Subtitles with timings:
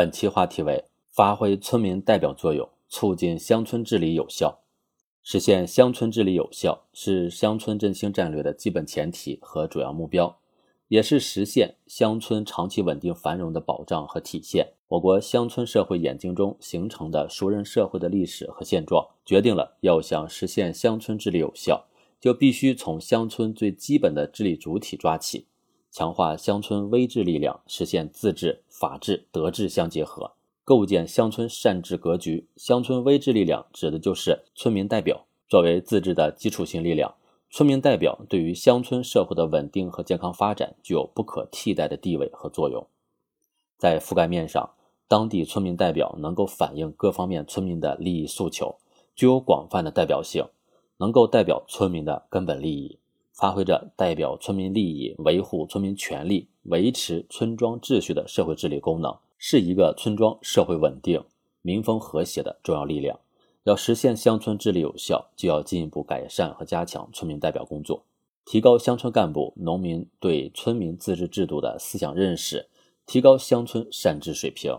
[0.00, 4.60] 本期话题为发挥村民代表作用，促进乡村治理有效。
[5.24, 10.38] 实现乡村治理有效是乡村振兴战略的基本前提和主要目标，
[10.86, 14.68] 也是实现乡村长期稳定繁荣的保障和体现。
[14.86, 21.86] 我国乡村社会演进中形成的熟人社会的历史和现状，决定了要想实现乡村治理有效，
[22.20, 25.46] 就必须从乡村最基本的治理主体抓起。
[25.98, 30.30] 强化乡村微治力量，实现自治、法治、德治相结合，
[30.62, 32.46] 构建乡村善治格局。
[32.56, 37.16] 乡村微治力量指的就是村民代表，作为自治的基础性力量，
[37.50, 42.86] 村民代表对于乡村社会的稳定和健康发展具有不可替代的地位和作用。
[43.76, 44.70] 在覆盖面上，
[45.08, 48.76] 当地村民代表能够反映各方面村民的利益诉求，
[49.16, 50.46] 具有广泛的代表性，
[50.98, 53.00] 能够代表村民的根本利益。
[53.38, 61.22] 发挥着代表村民利益、维护村民权利、维持村庄秩序的社会治理功能，是一个村庄社会稳定、
[61.62, 63.20] 民风和谐的重要力量。
[63.62, 68.04] 要实现乡村治理有效，就要进一步改善和加强村民代表工作，
[68.44, 72.68] 提高乡村干部、农民对村民自治制度的思想认识，
[73.06, 74.76] 提高乡村善治水平。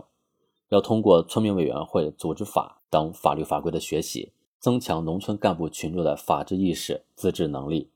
[0.68, 7.88] 要通过村民委员会、组织法等法律法规的学习，增强农村干部群众的法治意识、自治能力。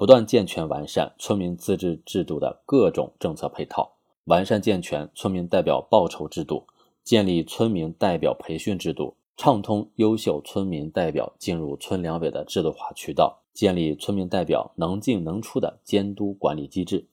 [0.00, 6.64] 不断健全完善村民自治制度的各种政策配套，完善健全村民代表报酬制度，
[7.04, 17.06] 建立村民代表培训制度，畅通优秀村民代表进入村两委的制度化渠道，建立村民代表能进能出的监督管理机制。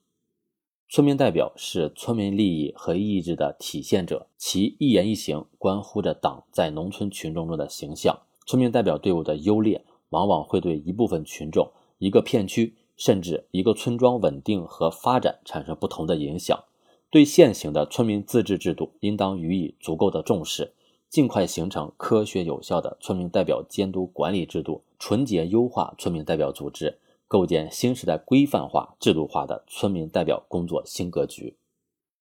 [0.88, 8.18] 村民代表是村民利益和意志的体现者，其一言一行关乎着党在农村群众中的形象。
[8.46, 11.70] 村民代表队伍的优劣，往往会对一部分群众。
[12.00, 16.64] 一个片区甚至一个村庄稳定和发展产生不同的影响，
[17.10, 20.74] 对现行的村民自治制度应当予以足够的重视，
[21.10, 31.56] 尽快形成科学有效的村民代表监督管理制度，纯洁优化村民代表组织，构建新时代规范化、制度化的村民代表工作新格局。